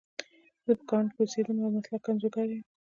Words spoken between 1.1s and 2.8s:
کې اوسیدم او مسلکي انځورګره یم